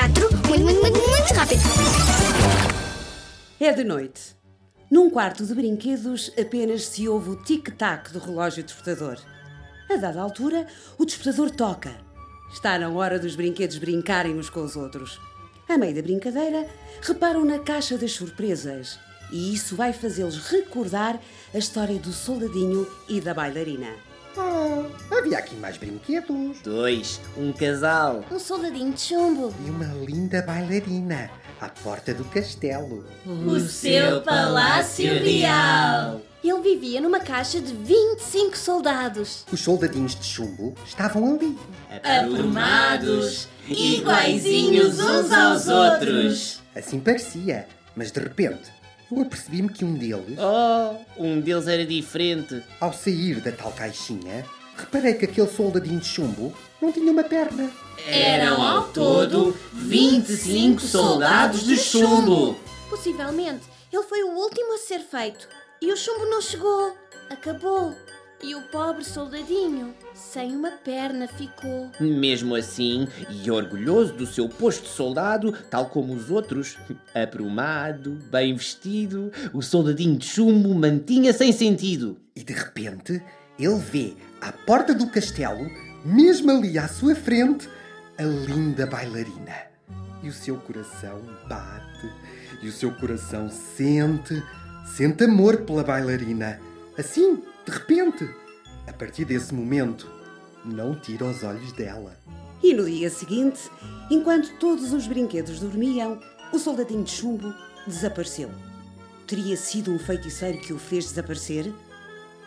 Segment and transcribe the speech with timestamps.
[0.00, 1.60] teatro muito, muito, muito, muito rápido.
[3.60, 4.34] É de noite.
[4.90, 9.18] Num quarto de brinquedos apenas se ouve o tic-tac do relógio despertador.
[9.90, 10.66] A dada altura,
[10.96, 11.94] o despertador toca.
[12.50, 15.20] Está na hora dos brinquedos brincarem uns com os outros.
[15.68, 16.66] A meio da brincadeira,
[17.02, 18.98] reparam na caixa das surpresas.
[19.30, 21.20] E isso vai fazê-los recordar
[21.52, 24.09] a história do soldadinho e da bailarina.
[24.36, 26.60] Ah, havia aqui mais brinquedos.
[26.62, 28.24] Dois, um casal.
[28.30, 29.54] Um soldadinho de chumbo.
[29.66, 33.04] E uma linda bailarina à porta do castelo.
[33.26, 36.20] O seu palácio real.
[36.42, 39.44] Ele vivia numa caixa de 25 soldados.
[39.52, 41.58] Os soldadinhos de chumbo estavam ali.
[42.02, 46.60] Aprumados, iguaizinhos uns aos outros.
[46.74, 48.70] Assim parecia, mas de repente
[49.10, 52.62] eu apercebi-me que um deles, Oh, um deles era diferente.
[52.80, 54.44] ao sair da tal caixinha,
[54.76, 57.70] reparei que aquele soldadinho de chumbo não tinha uma perna.
[58.06, 62.56] Eram ao todo 25 soldados de chumbo.
[62.88, 65.46] Possivelmente, ele foi o último a ser feito.
[65.82, 66.96] E o chumbo não chegou.
[67.28, 67.94] Acabou.
[68.42, 71.90] E o pobre soldadinho, sem uma perna, ficou.
[72.00, 76.78] Mesmo assim, e orgulhoso do seu posto de soldado, tal como os outros,
[77.14, 82.16] aprumado, bem vestido, o soldadinho de chumbo mantinha sem sentido.
[82.34, 83.22] E de repente
[83.58, 85.70] ele vê à porta do castelo,
[86.02, 87.68] mesmo ali à sua frente,
[88.16, 89.68] a linda bailarina.
[90.22, 92.10] E o seu coração bate,
[92.62, 94.42] e o seu coração sente,
[94.96, 96.58] sente amor pela bailarina.
[96.98, 98.28] Assim, de repente,
[98.88, 100.10] a partir desse momento,
[100.64, 102.18] não tira os olhos dela.
[102.60, 103.70] E no dia seguinte,
[104.10, 106.18] enquanto todos os brinquedos dormiam,
[106.52, 107.54] o soldadinho de chumbo
[107.86, 108.50] desapareceu.
[109.24, 111.72] Teria sido um feiticeiro que o fez desaparecer?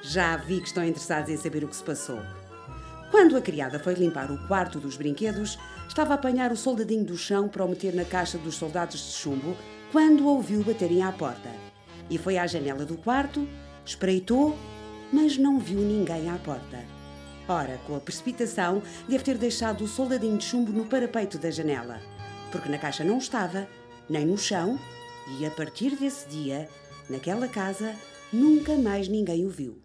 [0.00, 2.20] Já vi que estão interessados em saber o que se passou.
[3.10, 7.18] Quando a criada foi limpar o quarto dos brinquedos, estava a apanhar o soldadinho do
[7.18, 9.54] chão para o meter na caixa dos soldados de chumbo
[9.92, 11.50] quando ouviu baterem à porta.
[12.08, 13.46] E foi à janela do quarto,
[13.84, 14.56] espreitou,
[15.12, 16.84] mas não viu ninguém à porta.
[17.48, 22.00] Ora, com a precipitação, deve ter deixado o soldadinho de chumbo no parapeito da janela,
[22.52, 23.66] porque na caixa não estava,
[24.08, 24.78] nem no chão,
[25.38, 26.68] e a partir desse dia,
[27.08, 27.94] naquela casa,
[28.32, 29.82] nunca mais ninguém o viu.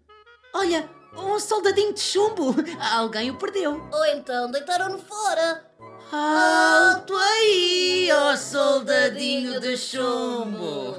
[0.54, 2.54] Olha, um soldadinho de chumbo.
[2.92, 3.82] Alguém o perdeu.
[3.92, 5.64] Ou então deitaram-no fora.
[6.12, 10.94] Alto aí, ó soldadinho de chumbo.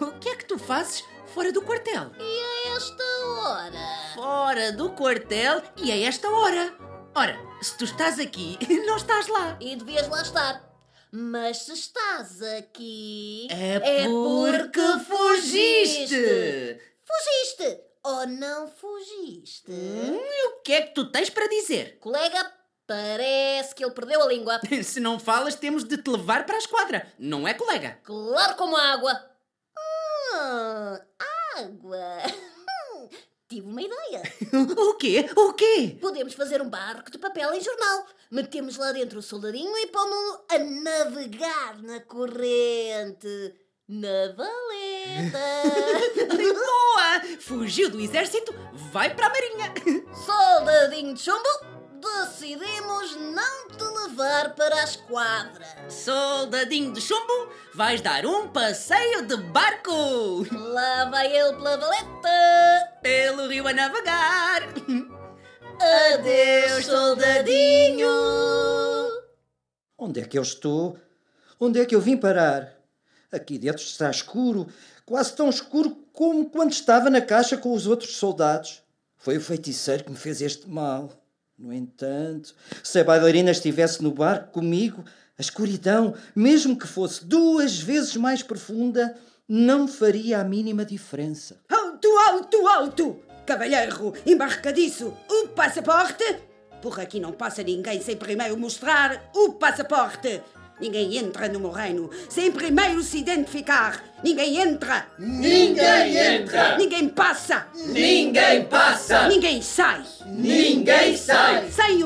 [0.00, 1.04] O que é que tu fazes
[1.34, 2.02] fora do quartel?
[2.02, 2.51] Hora?
[4.52, 6.76] Fora do quartel e a esta hora.
[7.14, 9.56] Ora, se tu estás aqui, não estás lá.
[9.58, 10.62] E devias lá estar.
[11.10, 13.48] Mas se estás aqui.
[13.50, 16.78] É porque fugiste.
[17.02, 17.80] Fugiste!
[18.04, 19.70] Ou não fugiste?
[19.70, 21.96] Hum, e o que é que tu tens para dizer?
[21.98, 22.52] Colega,
[22.86, 24.60] parece que ele perdeu a língua.
[24.84, 27.98] Se não falas, temos de te levar para a esquadra, não é, colega?
[28.04, 29.18] Claro como água.
[30.34, 31.00] Ah,
[31.56, 32.18] água.
[33.52, 34.22] Tive uma ideia.
[34.78, 35.28] O quê?
[35.36, 35.98] O quê?
[36.00, 38.06] Podemos fazer um barco de papel em jornal.
[38.30, 43.54] Metemos lá dentro o soldadinho e pomos-lo a navegar na corrente.
[43.86, 45.38] Na valeta.
[46.54, 47.38] Boa!
[47.40, 48.54] Fugiu do exército,
[48.90, 49.74] vai para a marinha.
[50.14, 51.48] Soldadinho de chumbo,
[52.02, 55.64] decidimos não te levar para a esquadra.
[55.88, 62.98] Soldadinho de chumbo, vais dar um passeio de barco Lá vai ele pela valeta.
[63.02, 64.62] pelo rio a navegar.
[66.14, 68.08] Adeus, soldadinho.
[69.96, 70.98] Onde é que eu estou?
[71.58, 72.72] Onde é que eu vim parar?
[73.30, 74.66] Aqui dentro está escuro,
[75.06, 78.82] quase tão escuro como quando estava na caixa com os outros soldados.
[79.16, 81.21] Foi o feiticeiro que me fez este mal.
[81.62, 85.04] No entanto, se a bailarina estivesse no barco comigo,
[85.38, 89.16] a escuridão, mesmo que fosse duas vezes mais profunda,
[89.48, 91.56] não faria a mínima diferença.
[91.70, 93.20] Alto, alto, alto!
[93.46, 96.24] Cavalheiro, embarcadiço, o passaporte?
[96.80, 100.42] Por aqui não passa ninguém sem primeiro mostrar o passaporte.
[100.82, 104.02] Ninguém entra no meu reino sem primeiro se identificar.
[104.20, 105.06] Ninguém entra.
[105.16, 106.76] Ninguém entra!
[106.76, 107.68] Ninguém passa.
[107.86, 109.28] Ninguém passa!
[109.28, 110.02] Ninguém sai.
[110.26, 111.41] Ninguém sai!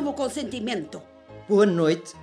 [0.06, 1.02] Meu consentimento.
[1.48, 2.14] Boa noite.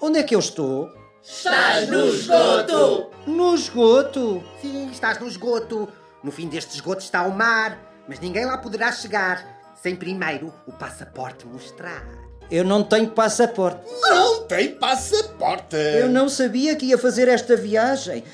[0.00, 0.90] Onde é que eu estou?
[1.22, 3.10] Estás no esgoto!
[3.28, 4.42] No esgoto.
[4.60, 5.88] Sim, estás no esgoto.
[6.20, 7.78] No fim deste esgoto está o mar,
[8.08, 12.04] mas ninguém lá poderá chegar sem primeiro o passaporte mostrar.
[12.50, 13.88] Eu não tenho passaporte.
[14.00, 15.76] Não tem passaporte!
[15.76, 18.24] Eu não sabia que ia fazer esta viagem.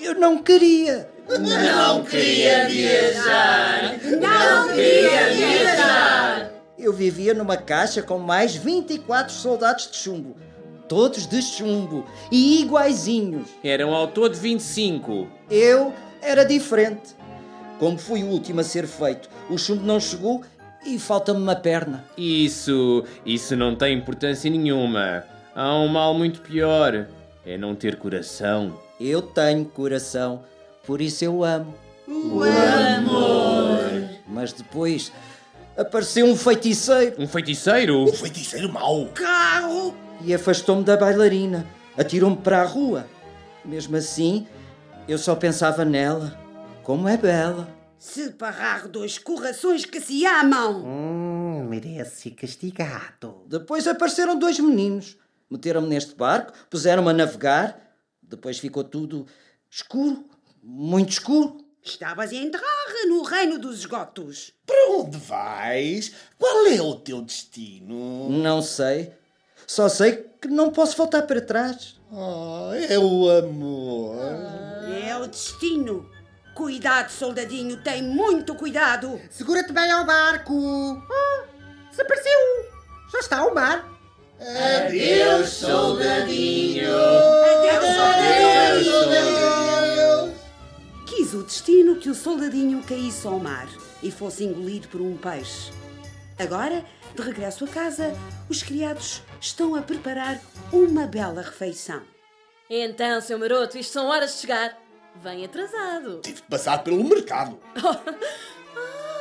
[0.00, 1.10] Eu não queria.
[1.28, 3.98] não queria viajar!
[4.04, 6.27] Não queria viajar!
[6.78, 10.36] Eu vivia numa caixa com mais 24 soldados de chumbo.
[10.88, 13.48] todos de chumbo e iguaizinhos.
[13.62, 15.26] Eram ao todo 25.
[15.50, 15.92] Eu
[16.22, 17.14] era diferente.
[17.78, 20.42] Como fui o último a ser feito, o chumbo não chegou
[20.86, 22.04] e falta-me uma perna.
[22.16, 25.24] Isso, isso não tem importância nenhuma.
[25.54, 27.06] Há um mal muito pior.
[27.44, 28.78] É não ter coração.
[29.00, 30.42] Eu tenho coração,
[30.86, 31.74] por isso eu amo.
[32.06, 34.08] O amor.
[34.26, 35.12] Mas depois
[35.78, 38.02] apareceu um feiticeiro Um feiticeiro?
[38.04, 39.06] Um feiticeiro mau.
[39.14, 39.94] Carro!
[40.22, 41.66] e afastou-me da bailarina.
[41.96, 43.06] Atirou-me para a rua.
[43.64, 44.46] Mesmo assim,
[45.06, 46.38] eu só pensava nela.
[46.82, 47.68] Como é bela.
[47.98, 50.84] Separar dois corações que se amam.
[50.84, 53.42] Hum, merece castigado.
[53.46, 55.16] Depois apareceram dois meninos.
[55.50, 57.78] Meteram-me neste barco, puseram-me a navegar.
[58.22, 59.26] Depois ficou tudo
[59.70, 60.24] escuro,
[60.62, 61.64] muito escuro.
[61.82, 62.62] Estavas a entrar
[63.08, 64.52] no reino dos esgotos.
[64.88, 66.12] Para onde vais?
[66.38, 68.30] Qual é o teu destino?
[68.30, 69.12] Não sei.
[69.66, 71.96] Só sei que não posso voltar para trás.
[72.10, 74.16] Ah, é o amor.
[75.06, 76.08] É o destino.
[76.54, 79.20] Cuidado, soldadinho, tem muito cuidado.
[79.30, 80.54] Segura-te bem ao barco.
[81.10, 81.44] Ah,
[81.90, 82.38] desapareceu.
[83.12, 83.86] Já está ao mar.
[84.40, 86.88] Adeus, soldadinho.
[86.96, 90.34] Adeus, soldadinho.
[91.06, 93.68] Quis o destino que o soldadinho caísse ao mar
[94.02, 95.70] e fosse engolido por um peixe.
[96.38, 96.84] Agora,
[97.14, 98.14] de regresso a casa,
[98.48, 100.40] os criados estão a preparar
[100.72, 102.02] uma bela refeição.
[102.70, 104.78] Então, seu maroto, isto são horas de chegar.
[105.22, 106.20] Vem atrasado.
[106.20, 107.58] Tive de passar pelo mercado.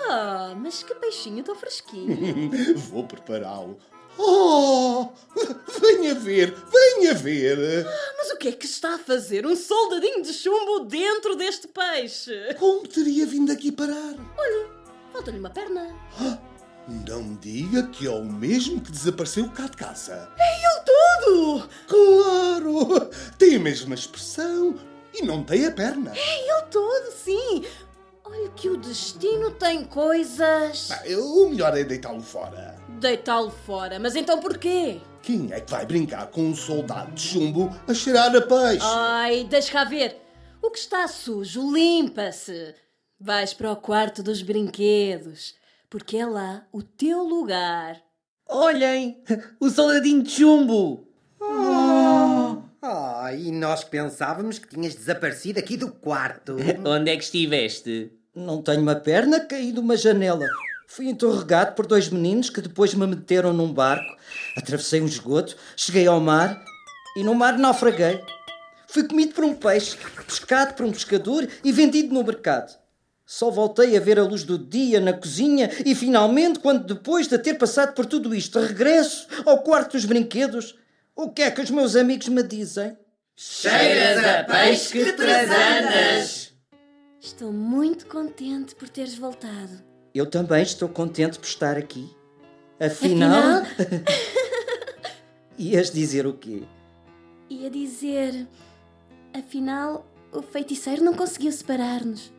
[0.09, 2.50] Ah, mas que peixinho tão fresquinho.
[2.89, 3.77] Vou prepará-lo.
[4.18, 5.09] Oh,
[5.81, 7.85] venha ver, venha ver.
[8.38, 12.54] O que é que está a fazer um soldadinho de chumbo dentro deste peixe?
[12.60, 14.13] Como teria vindo aqui parar?
[15.12, 15.95] Falta-lhe uma perna.
[16.88, 20.30] Não me diga que é o mesmo que desapareceu cá de casa.
[20.86, 21.68] Tudo!
[21.88, 23.10] Claro!
[23.39, 24.75] Tem a mesma expressão
[25.12, 26.13] e não tem a perna.
[26.16, 27.66] Ele todo, sim.
[28.24, 30.92] Olha que o destino tem coisas.
[30.92, 32.75] Ah, O melhor é deitá-lo fora.
[33.00, 33.98] Deitá-lo fora.
[33.98, 35.01] Mas então porquê?
[35.27, 38.79] Quem é que vai brincar com um soldado de chumbo a cheirar a peixe?
[38.81, 40.15] Ai, deixa cá ver.
[40.62, 42.74] O que está sujo, limpa-se.
[43.19, 45.53] Vais para o quarto dos brinquedos,
[45.89, 48.01] porque é lá o teu lugar.
[48.47, 49.21] Olhem!
[49.59, 51.06] O soldadinho de chumbo!
[52.81, 56.56] Ah, e nós pensávamos que tinhas desaparecido aqui do quarto.
[56.88, 58.13] Onde é que estiveste?
[58.33, 60.45] Não tenho uma perna, caí de uma janela.
[60.89, 64.16] Fui interrogado por dois meninos que depois me meteram num barco.
[64.56, 66.63] Atravessei um esgoto, cheguei ao mar
[67.18, 68.24] e no mar naufraguei.
[68.88, 72.74] Fui comido por um peixe, pescado por um pescador e vendido no mercado.
[73.25, 77.38] Só voltei a ver a luz do dia na cozinha e finalmente, quando depois de
[77.38, 80.80] ter passado por tudo isto, regresso ao quarto dos brinquedos,
[81.13, 82.98] o que é que os meus amigos me dizem?
[83.36, 86.54] Cheiras a peixe que trasanas.
[87.19, 89.87] Estou muito contente por teres voltado.
[90.17, 92.09] Eu também estou contente por estar aqui.
[92.79, 93.61] Afinal.
[95.59, 96.63] Ias dizer o quê?
[97.47, 98.47] Ia dizer.
[99.31, 102.33] Afinal, o feiticeiro não conseguiu separar-nos.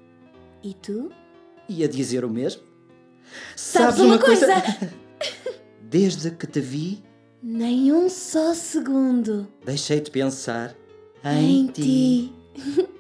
[0.61, 1.13] E tu?
[1.69, 2.63] Ia dizer o mesmo?
[3.55, 4.47] Sabes uma coisa?
[5.81, 7.01] Desde que te vi,
[7.41, 10.75] Nem um só segundo deixei de pensar
[11.25, 12.33] em ti.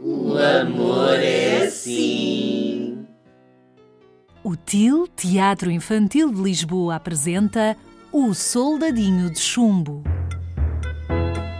[0.00, 2.87] O amor é assim.
[4.42, 7.76] O TIL, Teatro Infantil de Lisboa, apresenta
[8.12, 10.02] O Soldadinho de Chumbo.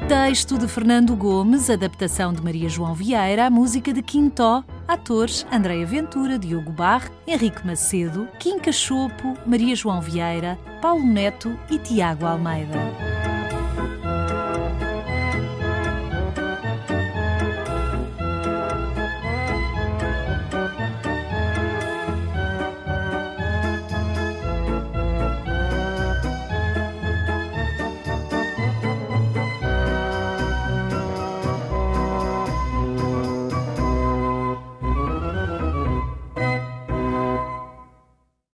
[0.06, 6.38] Texto de Fernando Gomes, adaptação de Maria João Vieira, música de Quintó, atores Andréia Ventura,
[6.38, 13.17] Diogo Barre, Henrique Macedo, Kim Cachopo, Maria João Vieira, Paulo Neto e Tiago Almeida.